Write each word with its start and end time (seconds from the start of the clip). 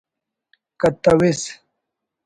کتوس 0.79 1.39